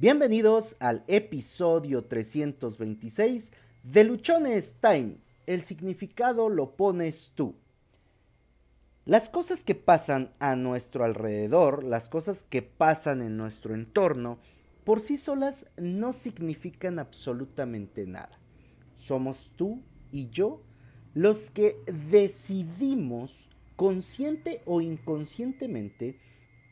[0.00, 3.50] Bienvenidos al episodio 326
[3.82, 5.16] de Luchones Time.
[5.44, 7.56] El significado lo pones tú.
[9.06, 14.38] Las cosas que pasan a nuestro alrededor, las cosas que pasan en nuestro entorno,
[14.84, 18.38] por sí solas no significan absolutamente nada.
[18.98, 20.62] Somos tú y yo
[21.12, 21.74] los que
[22.08, 23.34] decidimos,
[23.74, 26.20] consciente o inconscientemente,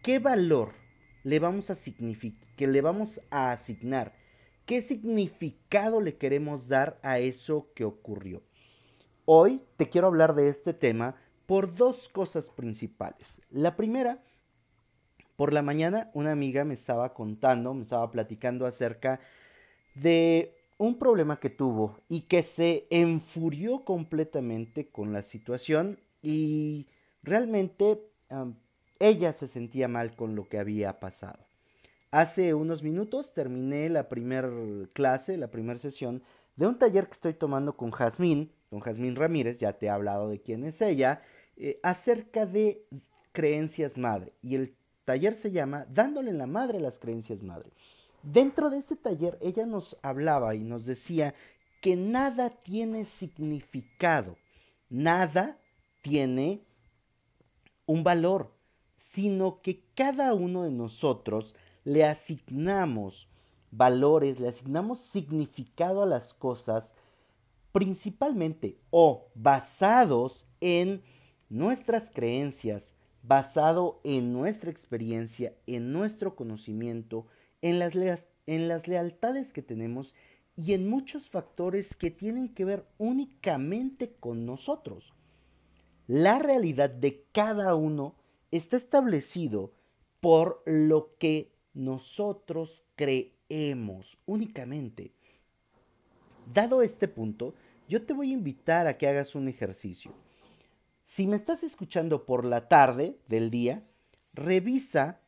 [0.04, 0.85] qué valor
[1.26, 1.76] le vamos a
[2.56, 4.12] que le vamos a asignar,
[4.64, 8.44] qué significado le queremos dar a eso que ocurrió.
[9.24, 11.16] Hoy te quiero hablar de este tema
[11.46, 13.26] por dos cosas principales.
[13.50, 14.22] La primera,
[15.34, 19.18] por la mañana una amiga me estaba contando, me estaba platicando acerca
[19.96, 26.86] de un problema que tuvo y que se enfurió completamente con la situación y
[27.24, 28.00] realmente
[28.98, 31.38] ella se sentía mal con lo que había pasado.
[32.10, 34.50] Hace unos minutos terminé la primera
[34.92, 36.22] clase, la primera sesión
[36.56, 40.28] de un taller que estoy tomando con Jazmín, con Jazmín Ramírez, ya te he hablado
[40.28, 41.22] de quién es ella,
[41.56, 42.86] eh, acerca de
[43.32, 44.32] creencias madre.
[44.42, 44.74] Y el
[45.04, 47.70] taller se llama Dándole la madre las creencias madre.
[48.22, 51.34] Dentro de este taller ella nos hablaba y nos decía
[51.82, 54.36] que nada tiene significado,
[54.88, 55.58] nada
[56.02, 56.62] tiene
[57.84, 58.55] un valor,
[59.16, 63.30] sino que cada uno de nosotros le asignamos
[63.70, 66.84] valores, le asignamos significado a las cosas,
[67.72, 71.00] principalmente o basados en
[71.48, 72.82] nuestras creencias,
[73.22, 77.26] basado en nuestra experiencia, en nuestro conocimiento,
[77.62, 77.94] en las,
[78.46, 80.14] en las lealtades que tenemos
[80.58, 85.14] y en muchos factores que tienen que ver únicamente con nosotros.
[86.06, 88.14] La realidad de cada uno
[88.50, 89.72] está establecido
[90.20, 95.12] por lo que nosotros creemos únicamente.
[96.52, 97.54] Dado este punto,
[97.88, 100.12] yo te voy a invitar a que hagas un ejercicio.
[101.04, 103.82] Si me estás escuchando por la tarde del día,
[104.32, 105.20] revisa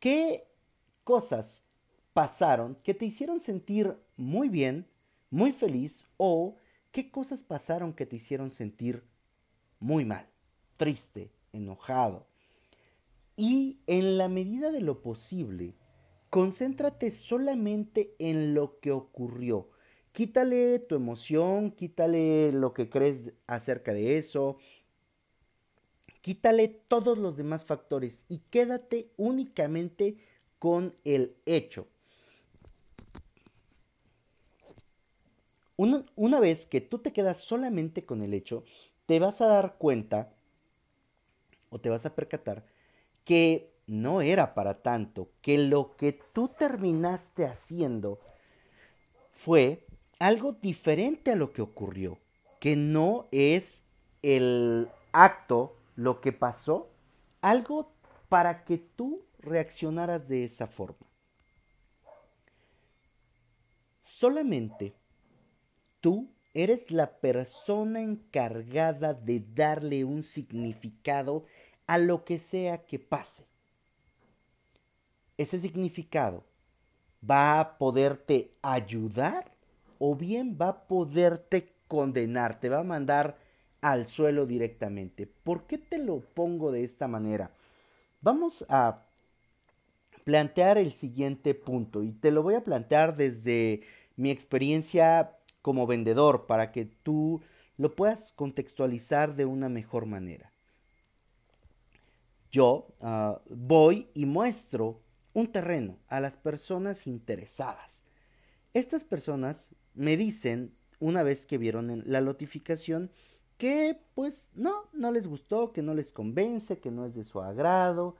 [0.00, 0.46] qué
[1.04, 1.62] cosas
[2.12, 4.86] pasaron que te hicieron sentir muy bien,
[5.30, 6.56] muy feliz o
[6.90, 9.04] qué cosas pasaron que te hicieron sentir
[9.80, 10.26] muy mal,
[10.76, 12.26] triste, enojado.
[13.36, 15.74] Y en la medida de lo posible,
[16.30, 19.68] concéntrate solamente en lo que ocurrió.
[20.12, 24.58] Quítale tu emoción, quítale lo que crees acerca de eso,
[26.20, 30.18] quítale todos los demás factores y quédate únicamente
[30.58, 31.86] con el hecho.
[35.76, 38.64] Una, una, vez que tú te quedas solamente con el hecho,
[39.06, 40.34] te vas a dar cuenta
[41.70, 42.64] o te vas a percatar
[43.24, 48.20] que no era para tanto, que lo que tú terminaste haciendo
[49.32, 49.86] fue
[50.18, 52.18] algo diferente a lo que ocurrió,
[52.60, 53.80] que no es
[54.22, 56.90] el acto, lo que pasó,
[57.40, 57.92] algo
[58.28, 61.06] para que tú reaccionaras de esa forma.
[64.00, 64.94] Solamente
[66.00, 71.44] tú eres la persona encargada de darle un significado
[71.88, 73.44] a lo que sea que pase.
[75.36, 76.44] Ese significado
[77.28, 79.50] va a poderte ayudar
[79.98, 83.38] o bien va a poderte condenar, te va a mandar
[83.80, 85.26] al suelo directamente.
[85.26, 87.50] ¿Por qué te lo pongo de esta manera?
[88.20, 89.04] Vamos a
[90.24, 93.82] plantear el siguiente punto y te lo voy a plantear desde
[94.16, 95.32] mi experiencia
[95.62, 97.40] como vendedor para que tú
[97.78, 100.52] lo puedas contextualizar de una mejor manera.
[102.50, 105.00] Yo ah, voy y muestro
[105.34, 107.98] un terreno a las personas interesadas.
[108.74, 113.10] Estas personas me dicen, una vez que vieron la notificación,
[113.58, 117.40] que pues no, no les gustó, que no les convence, que no es de su
[117.40, 118.16] agrado.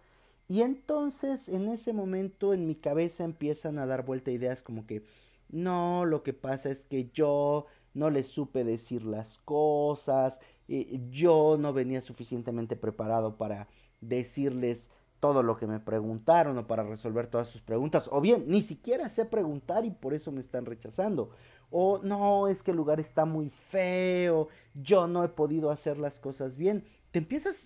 [0.49, 5.05] Y entonces en ese momento en mi cabeza empiezan a dar vuelta ideas como que
[5.49, 10.38] no, lo que pasa es que yo no les supe decir las cosas,
[10.69, 13.69] eh, yo no venía suficientemente preparado para
[14.00, 14.87] decirles
[15.21, 19.09] todo lo que me preguntaron o para resolver todas sus preguntas, o bien ni siquiera
[19.09, 21.31] sé preguntar y por eso me están rechazando,
[21.71, 26.19] o no, es que el lugar está muy feo, yo no he podido hacer las
[26.19, 26.85] cosas bien.
[27.11, 27.56] Te empiezas,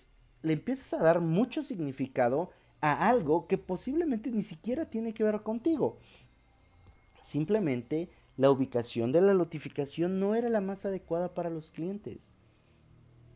[0.41, 2.49] le empiezas a dar mucho significado
[2.81, 5.99] a algo que posiblemente ni siquiera tiene que ver contigo.
[7.23, 12.19] Simplemente la ubicación de la notificación no era la más adecuada para los clientes.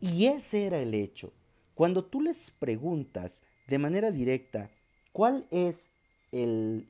[0.00, 1.32] Y ese era el hecho.
[1.78, 3.38] Cuando tú les preguntas
[3.68, 4.68] de manera directa
[5.12, 5.76] cuál es
[6.32, 6.88] el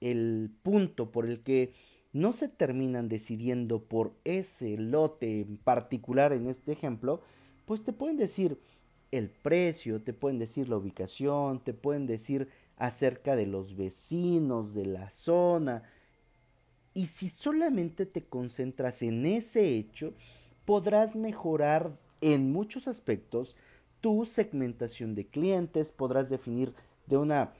[0.00, 1.72] el punto por el que
[2.12, 7.20] no se terminan decidiendo por ese lote en particular en este ejemplo,
[7.66, 8.60] pues te pueden decir
[9.10, 14.86] el precio, te pueden decir la ubicación, te pueden decir acerca de los vecinos, de
[14.86, 15.82] la zona.
[16.94, 20.14] Y si solamente te concentras en ese hecho,
[20.64, 23.56] podrás mejorar en muchos aspectos
[24.00, 26.74] tu segmentación de clientes, podrás definir
[27.06, 27.52] de una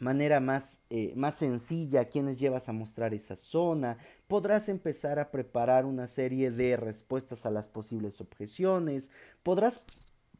[0.00, 3.98] manera más, eh, más sencilla a quienes llevas a mostrar esa zona,
[4.28, 9.08] podrás empezar a preparar una serie de respuestas a las posibles objeciones,
[9.42, 9.80] podrás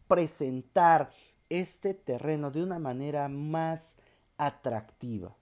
[0.08, 1.10] presentar
[1.50, 3.82] este terreno de una manera más
[4.38, 5.37] atractiva.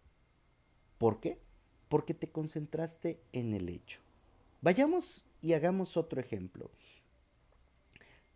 [0.99, 1.39] ¿Por qué?
[1.89, 4.01] Porque te concentraste en el hecho.
[4.61, 6.71] Vayamos y hagamos otro ejemplo.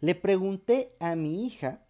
[0.03, 1.81] Le pregunté a mi hija,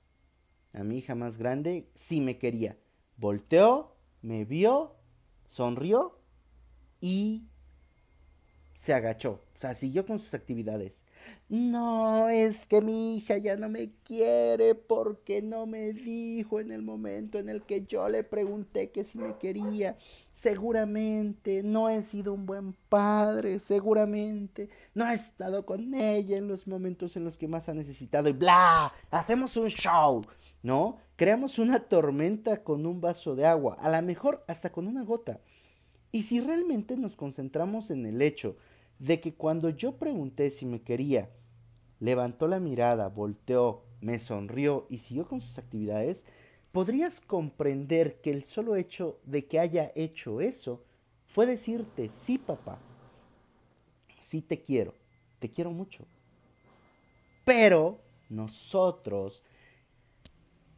[0.74, 2.76] a mi hija más grande, si me quería.
[3.16, 4.96] Volteó, me vio,
[5.48, 6.18] sonrió
[7.00, 7.44] y
[8.74, 9.40] se agachó.
[9.56, 10.92] O sea, siguió con sus actividades.
[11.48, 16.82] No, es que mi hija ya no me quiere porque no me dijo en el
[16.82, 19.96] momento en el que yo le pregunté que si me quería.
[20.42, 26.66] Seguramente no he sido un buen padre, seguramente no he estado con ella en los
[26.66, 30.22] momentos en los que más ha necesitado y bla, hacemos un show,
[30.64, 30.98] ¿no?
[31.14, 35.38] Creamos una tormenta con un vaso de agua, a lo mejor hasta con una gota.
[36.10, 38.56] Y si realmente nos concentramos en el hecho
[38.98, 41.30] de que cuando yo pregunté si me quería,
[42.00, 46.20] levantó la mirada, volteó, me sonrió y siguió con sus actividades,
[46.72, 50.82] podrías comprender que el solo hecho de que haya hecho eso
[51.28, 52.78] fue decirte, sí papá,
[54.28, 54.94] sí te quiero,
[55.38, 56.04] te quiero mucho.
[57.44, 57.98] Pero
[58.28, 59.42] nosotros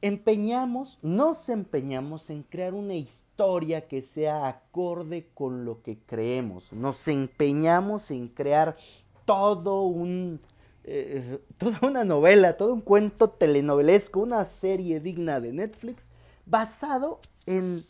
[0.01, 6.73] empeñamos, nos empeñamos en crear una historia que sea acorde con lo que creemos.
[6.73, 8.77] Nos empeñamos en crear
[9.25, 10.41] todo un
[10.85, 16.03] eh, toda una novela, todo un cuento telenovelesco, una serie digna de Netflix,
[16.47, 17.85] basado en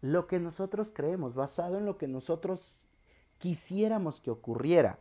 [0.00, 2.76] lo que nosotros creemos, basado en lo que nosotros
[3.38, 4.98] quisiéramos que ocurriera.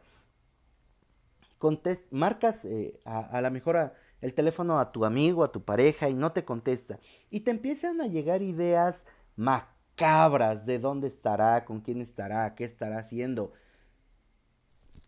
[2.12, 3.94] Marcas eh, a, a la mejor
[4.24, 7.00] el teléfono a tu amigo, a tu pareja y no te contesta.
[7.30, 8.96] Y te empiezan a llegar ideas
[9.36, 13.52] macabras de dónde estará, con quién estará, qué estará haciendo.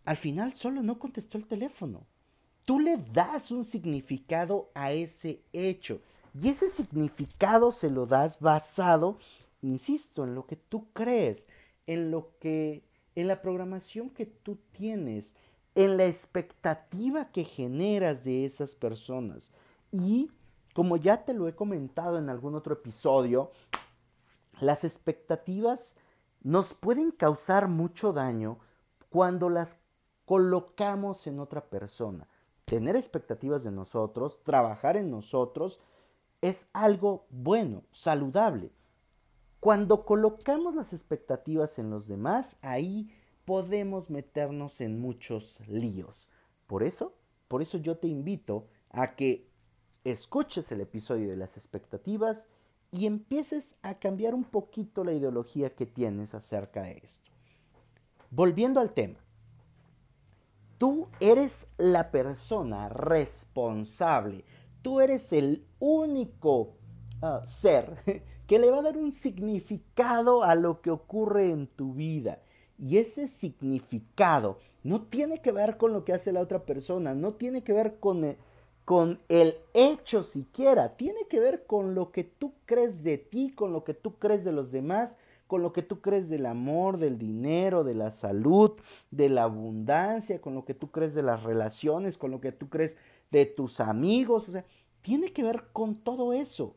[0.06, 2.06] Al final solo no contestó el teléfono.
[2.64, 6.00] Tú le das un significado a ese hecho.
[6.32, 9.18] Y ese significado se lo das basado,
[9.62, 11.44] insisto, en lo que tú crees,
[11.86, 12.84] en lo que
[13.16, 15.28] en la programación que tú tienes,
[15.74, 19.42] en la expectativa que generas de esas personas.
[19.90, 20.30] Y
[20.74, 23.50] como ya te lo he comentado en algún otro episodio,
[24.60, 25.94] las expectativas
[26.42, 28.58] nos pueden causar mucho daño
[29.08, 29.74] cuando las
[30.26, 32.28] colocamos en otra persona.
[32.66, 35.80] Tener expectativas de nosotros, trabajar en nosotros,
[36.42, 38.70] es algo bueno, saludable.
[39.60, 43.10] Cuando colocamos las expectativas en los demás, ahí
[43.44, 46.28] podemos meternos en muchos líos.
[46.66, 47.14] Por eso,
[47.48, 49.48] por eso yo te invito a que
[50.04, 52.36] escuches el episodio de las expectativas
[52.90, 57.30] y empieces a cambiar un poquito la ideología que tienes acerca de esto.
[58.30, 59.18] Volviendo al tema,
[60.78, 64.44] tú eres la persona responsable,
[64.82, 66.74] tú eres el único
[67.22, 67.96] ah, ser
[68.46, 72.38] que le va a dar un significado a lo que ocurre en tu vida.
[72.78, 77.32] Y ese significado no tiene que ver con lo que hace la otra persona, no
[77.32, 78.36] tiene que ver con el,
[78.84, 83.72] con el hecho siquiera, tiene que ver con lo que tú crees de ti, con
[83.72, 85.10] lo que tú crees de los demás,
[85.46, 88.72] con lo que tú crees del amor, del dinero, de la salud,
[89.10, 92.68] de la abundancia, con lo que tú crees de las relaciones, con lo que tú
[92.68, 92.94] crees
[93.30, 94.64] de tus amigos, o sea,
[95.02, 96.74] tiene que ver con todo eso.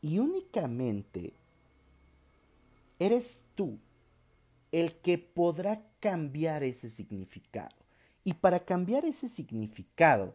[0.00, 1.32] Y únicamente
[2.98, 3.78] eres tú
[4.72, 7.74] el que podrá cambiar ese significado.
[8.24, 10.34] Y para cambiar ese significado,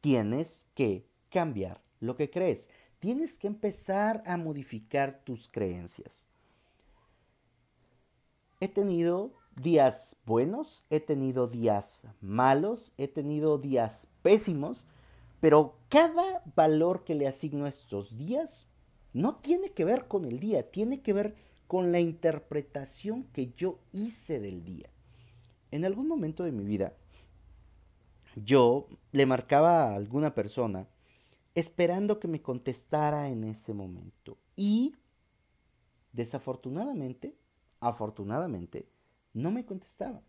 [0.00, 2.60] tienes que cambiar lo que crees.
[3.00, 6.12] Tienes que empezar a modificar tus creencias.
[8.60, 14.82] He tenido días buenos, he tenido días malos, he tenido días pésimos,
[15.40, 18.66] pero cada valor que le asigno a estos días
[19.14, 21.34] no tiene que ver con el día, tiene que ver
[21.66, 24.90] con la interpretación que yo hice del día.
[25.70, 26.92] En algún momento de mi vida,
[28.36, 30.86] yo le marcaba a alguna persona
[31.54, 34.38] esperando que me contestara en ese momento.
[34.56, 34.94] Y
[36.12, 37.36] Desafortunadamente,
[37.80, 38.88] afortunadamente,
[39.32, 40.22] no me contestaba.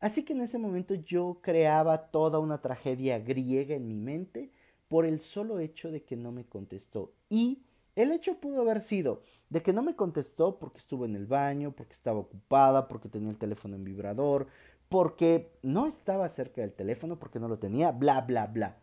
[0.00, 4.50] Así que en ese momento yo creaba toda una tragedia griega en mi mente
[4.88, 7.12] por el solo hecho de que no me contestó.
[7.28, 7.62] Y
[7.94, 11.72] el hecho pudo haber sido de que no me contestó porque estuvo en el baño,
[11.72, 14.46] porque estaba ocupada, porque tenía el teléfono en vibrador,
[14.88, 18.76] porque no estaba cerca del teléfono, porque no lo tenía, bla, bla, bla.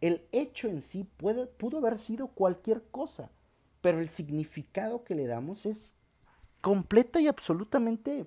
[0.00, 3.30] El hecho en sí puede, pudo haber sido cualquier cosa,
[3.80, 5.94] pero el significado que le damos es
[6.60, 8.26] completa y absolutamente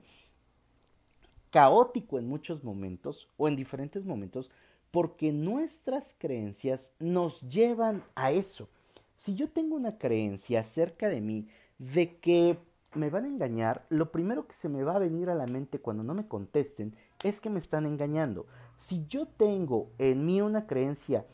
[1.52, 4.50] caótico en muchos momentos o en diferentes momentos
[4.92, 8.70] porque nuestras creencias nos llevan a eso.
[9.18, 11.48] Si yo tengo una creencia acerca de mí
[11.78, 12.58] de que
[12.96, 15.80] me van a engañar, lo primero que se me va a venir a la mente
[15.80, 18.48] cuando no me contesten es que me están engañando.
[18.88, 21.26] Si yo tengo en mí una creencia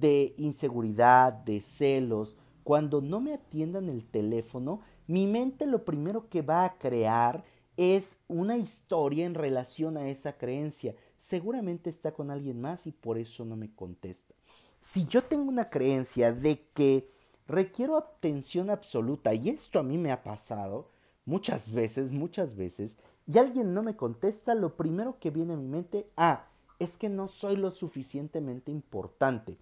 [0.00, 6.42] de inseguridad, de celos, cuando no me atiendan el teléfono, mi mente lo primero que
[6.42, 7.44] va a crear
[7.76, 10.94] es una historia en relación a esa creencia.
[11.28, 14.34] Seguramente está con alguien más y por eso no me contesta.
[14.82, 17.10] Si yo tengo una creencia de que
[17.46, 20.90] requiero atención absoluta, y esto a mí me ha pasado
[21.24, 22.92] muchas veces, muchas veces,
[23.26, 26.46] y alguien no me contesta, lo primero que viene a mi mente, ah,
[26.78, 29.56] es que no soy lo suficientemente importante.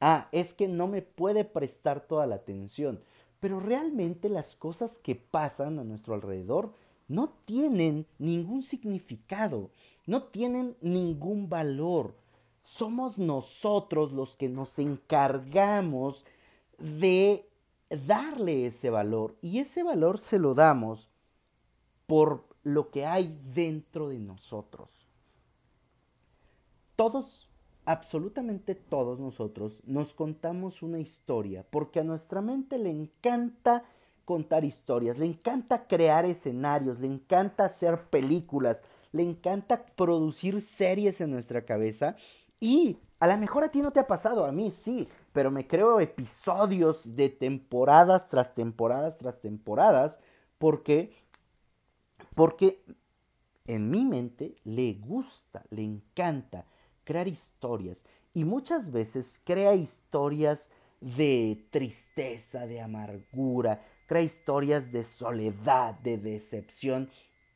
[0.00, 3.00] Ah, es que no me puede prestar toda la atención.
[3.40, 6.72] Pero realmente las cosas que pasan a nuestro alrededor
[7.06, 9.70] no tienen ningún significado,
[10.06, 12.14] no tienen ningún valor.
[12.62, 16.24] Somos nosotros los que nos encargamos
[16.78, 17.48] de
[18.06, 21.08] darle ese valor y ese valor se lo damos
[22.06, 24.97] por lo que hay dentro de nosotros.
[26.98, 27.48] Todos
[27.84, 33.84] absolutamente todos nosotros nos contamos una historia, porque a nuestra mente le encanta
[34.24, 38.78] contar historias, le encanta crear escenarios, le encanta hacer películas,
[39.12, 42.16] le encanta producir series en nuestra cabeza
[42.58, 45.68] y a lo mejor a ti no te ha pasado, a mí sí, pero me
[45.68, 50.18] creo episodios de temporadas tras temporadas tras temporadas
[50.58, 51.12] porque
[52.34, 52.82] porque
[53.68, 56.64] en mi mente le gusta, le encanta
[57.08, 57.96] crear historias.
[58.34, 60.68] Y muchas veces crea historias
[61.00, 67.08] de tristeza, de amargura, crea historias de soledad, de decepción,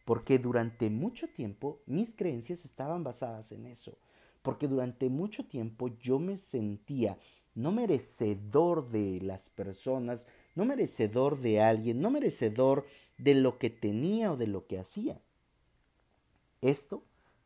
[0.07, 3.93] porque durante mucho tiempo mis creencias estaban basadas en eso,
[4.41, 7.19] porque durante mucho tiempo yo me sentía
[7.55, 12.87] no merecedor de las personas, no merecedor de alguien, no merecedor
[13.19, 15.21] de lo que tenía o de lo que hacía.
[16.63, 17.03] Esto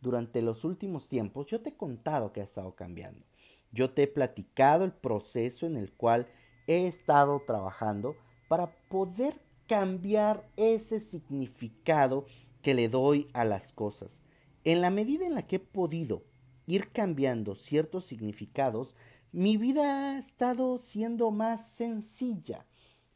[0.06, 3.26] durante los últimos tiempos, yo te he contado que ha estado cambiando.
[3.72, 6.28] Yo te he platicado el proceso en el cual
[6.68, 8.14] he estado trabajando
[8.46, 9.34] para poder
[9.66, 12.24] cambiar ese significado
[12.62, 14.16] que le doy a las cosas.
[14.62, 16.22] En la medida en la que he podido
[16.68, 18.94] ir cambiando ciertos significados,
[19.32, 22.64] mi vida ha estado siendo más sencilla.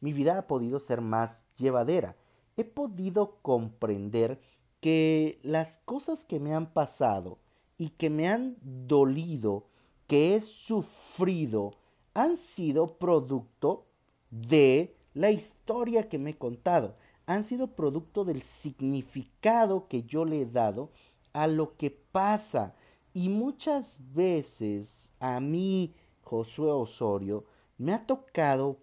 [0.01, 2.17] Mi vida ha podido ser más llevadera.
[2.57, 4.41] He podido comprender
[4.81, 7.37] que las cosas que me han pasado
[7.77, 9.67] y que me han dolido,
[10.07, 11.75] que he sufrido,
[12.13, 13.85] han sido producto
[14.29, 16.95] de la historia que me he contado,
[17.25, 20.89] han sido producto del significado que yo le he dado
[21.33, 22.75] a lo que pasa.
[23.13, 27.45] Y muchas veces a mí, Josué Osorio,
[27.77, 28.77] me ha tocado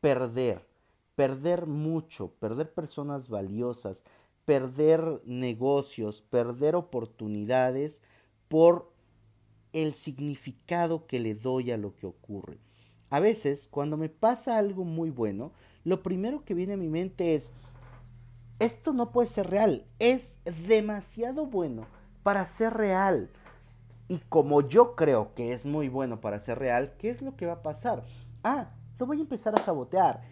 [0.00, 0.66] perder,
[1.14, 3.96] perder mucho, perder personas valiosas,
[4.44, 7.98] perder negocios, perder oportunidades
[8.48, 8.92] por
[9.72, 12.58] el significado que le doy a lo que ocurre.
[13.10, 15.52] A veces, cuando me pasa algo muy bueno,
[15.84, 17.50] lo primero que viene a mi mente es,
[18.58, 20.28] esto no puede ser real, es
[20.68, 21.86] demasiado bueno
[22.22, 23.30] para ser real.
[24.08, 27.46] Y como yo creo que es muy bueno para ser real, ¿qué es lo que
[27.46, 28.04] va a pasar?
[28.42, 30.22] Ah, lo voy a empezar a sabotear.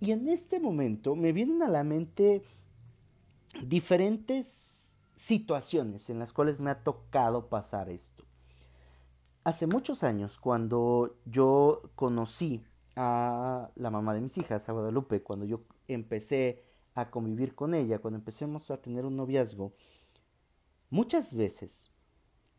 [0.00, 2.42] Y en este momento me vienen a la mente
[3.62, 4.46] diferentes
[5.18, 8.24] situaciones en las cuales me ha tocado pasar esto.
[9.44, 12.62] Hace muchos años, cuando yo conocí
[12.96, 16.62] a la mamá de mis hijas, a Guadalupe, cuando yo empecé
[16.94, 19.72] a convivir con ella, cuando empecemos a tener un noviazgo,
[20.90, 21.70] muchas veces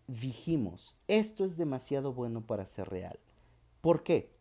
[0.07, 3.19] dijimos, esto es demasiado bueno para ser real.
[3.81, 4.31] ¿Por qué?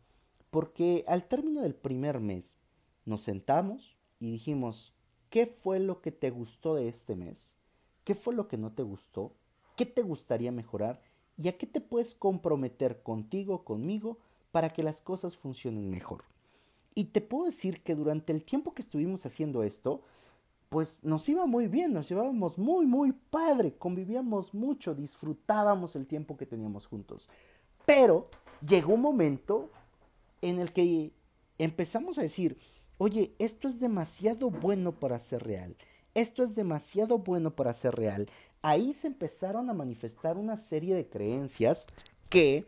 [0.51, 2.45] Porque al término del primer mes
[3.05, 4.95] nos sentamos y dijimos,
[5.31, 7.39] ¿Qué fue lo que te gustó de este mes?
[8.05, 9.33] ¿Qué fue lo que no te gustó?
[9.77, 11.01] ¿Qué te gustaría mejorar?
[11.39, 14.19] ¿Y a qué te puedes comprometer contigo, conmigo,
[14.51, 16.25] para que las cosas funcionen mejor?
[16.97, 20.03] Y te puedo decir que durante el tiempo que estuvimos haciendo esto,
[20.69, 26.37] pues nos iba muy bien, nos llevábamos muy, muy padre, convivíamos mucho, disfrutábamos el tiempo
[26.37, 27.29] que teníamos juntos.
[27.87, 28.29] Pero
[28.67, 29.71] llegó un momento
[30.43, 31.13] en el que
[31.59, 32.59] empezamos a decir,
[33.01, 35.75] oye, esto es demasiado bueno para ser real,
[36.13, 38.29] esto es demasiado bueno para ser real.
[38.61, 41.87] Ahí se empezaron a manifestar una serie de creencias
[42.29, 42.67] que,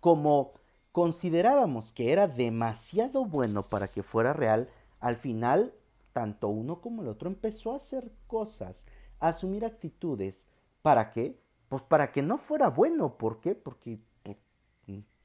[0.00, 0.52] como
[0.92, 4.68] considerábamos que era demasiado bueno para que fuera real,
[5.00, 5.72] al final
[6.12, 8.84] tanto uno como el otro empezó a hacer cosas,
[9.20, 10.38] a asumir actitudes.
[10.82, 11.34] ¿Para qué?
[11.70, 13.16] Pues para que no fuera bueno.
[13.16, 13.54] ¿Por qué?
[13.54, 14.36] Porque pues,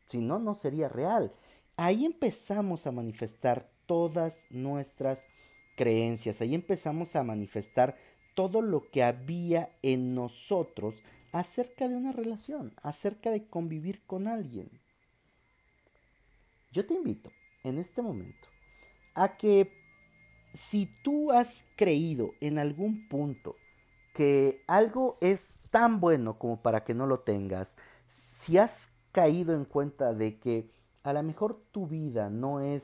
[0.07, 1.33] si no, no sería real.
[1.75, 5.17] Ahí empezamos a manifestar todas nuestras
[5.75, 7.97] creencias, ahí empezamos a manifestar
[8.35, 10.93] todo lo que había en nosotros
[11.31, 14.69] acerca de una relación, acerca de convivir con alguien.
[16.71, 17.31] Yo te invito
[17.63, 18.47] en este momento
[19.15, 19.71] a que
[20.69, 23.55] si tú has creído en algún punto
[24.13, 27.67] que algo es tan bueno como para que no lo tengas,
[28.41, 28.71] si has
[29.11, 30.69] caído en cuenta de que
[31.01, 32.83] a lo mejor tu vida no es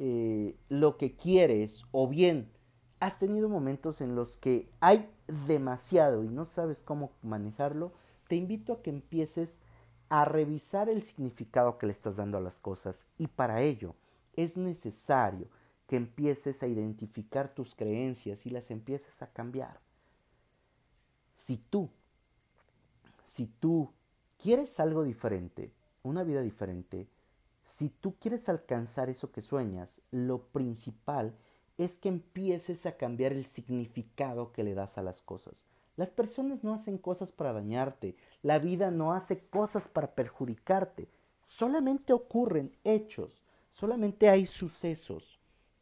[0.00, 2.48] eh, lo que quieres o bien
[3.00, 5.08] has tenido momentos en los que hay
[5.48, 7.92] demasiado y no sabes cómo manejarlo,
[8.28, 9.50] te invito a que empieces
[10.08, 13.96] a revisar el significado que le estás dando a las cosas y para ello
[14.36, 15.48] es necesario
[15.88, 19.80] que empieces a identificar tus creencias y las empieces a cambiar.
[21.44, 21.90] Si tú,
[23.34, 23.90] si tú
[24.40, 25.72] quieres algo diferente,
[26.04, 27.08] una vida diferente,
[27.78, 31.32] si tú quieres alcanzar eso que sueñas, lo principal
[31.76, 35.54] es que empieces a cambiar el significado que le das a las cosas.
[35.96, 41.08] Las personas no hacen cosas para dañarte, la vida no hace cosas para perjudicarte,
[41.46, 43.42] solamente ocurren hechos,
[43.72, 45.38] solamente hay sucesos.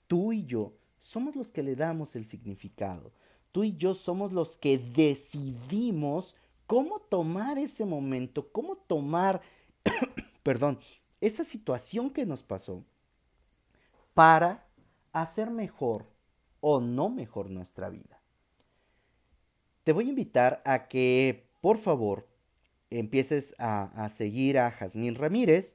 [0.06, 3.10] Tú y yo somos los que le damos el significado,
[3.52, 6.34] tú y yo somos los que decidimos
[6.66, 9.40] cómo tomar ese momento, cómo tomar,
[10.42, 10.78] perdón,
[11.20, 12.84] esa situación que nos pasó
[14.14, 14.66] para
[15.12, 16.06] hacer mejor
[16.60, 18.16] o no mejor nuestra vida
[19.86, 22.26] te voy a invitar a que, por favor,
[22.90, 25.72] empieces a, seguir a Jazmín Ramírez.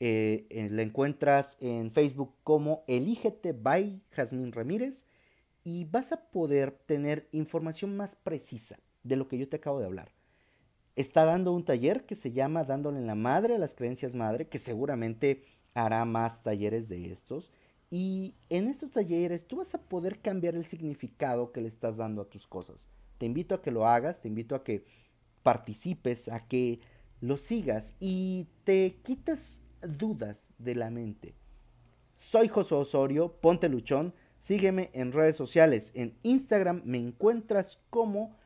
[0.00, 5.04] Eh, eh, la encuentras en Facebook como Elígete by Jazmín Ramírez
[5.62, 9.84] y vas a poder tener información más precisa de lo que yo te acabo de
[9.84, 10.10] hablar.
[10.96, 14.48] Está dando un taller que se llama Dándole en la Madre a las Creencias Madre,
[14.48, 17.50] que seguramente hará más talleres de estos.
[17.90, 22.22] Y en estos talleres tú vas a poder cambiar el significado que le estás dando
[22.22, 22.76] a tus cosas.
[23.18, 24.84] Te invito a que lo hagas, te invito a que
[25.42, 26.80] participes, a que
[27.20, 29.40] lo sigas y te quites
[29.82, 31.34] dudas de la mente.
[32.16, 35.90] Soy José Osorio, ponte luchón, sígueme en redes sociales.
[35.94, 38.36] En Instagram me encuentras como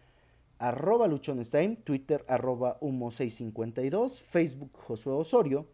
[0.58, 5.66] arroba luchonstein, Twitter arroba humo652, Facebook Josué Osorio.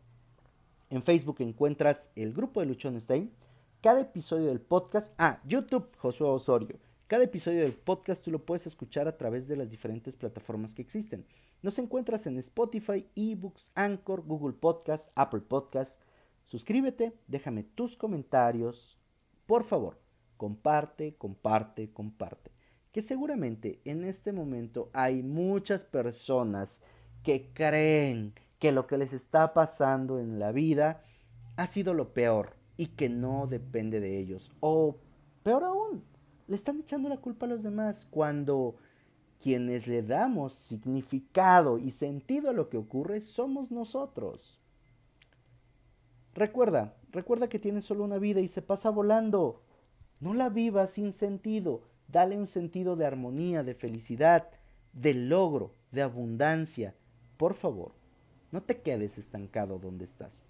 [0.91, 3.31] En Facebook encuentras el grupo de Luchonstein,
[3.81, 6.79] cada episodio del podcast, ah, YouTube Josué Osorio.
[7.07, 10.83] Cada episodio del podcast tú lo puedes escuchar a través de las diferentes plataformas que
[10.83, 11.25] existen.
[11.63, 15.93] Nos encuentras en Spotify, eBooks, Anchor, Google Podcast, Apple Podcast.
[16.47, 18.99] Suscríbete, déjame tus comentarios.
[19.47, 19.99] Por favor,
[20.37, 22.51] comparte, comparte, comparte.
[22.93, 26.81] Que seguramente en este momento hay muchas personas
[27.23, 31.03] que creen que lo que les está pasando en la vida
[31.57, 34.51] ha sido lo peor y que no depende de ellos.
[34.61, 34.97] O
[35.43, 36.03] peor aún,
[36.49, 38.77] le están echando la culpa a los demás cuando
[39.41, 44.59] quienes le damos significado y sentido a lo que ocurre somos nosotros.
[46.35, 49.63] Recuerda, recuerda que tienes solo una vida y se pasa volando.
[50.21, 51.83] No la vivas sin sentido.
[52.11, 54.49] Dale un sentido de armonía, de felicidad,
[54.93, 56.95] de logro, de abundancia.
[57.37, 57.93] Por favor,
[58.51, 60.50] no te quedes estancado donde estás.